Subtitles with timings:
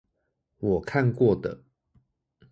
[0.57, 1.61] 我看過的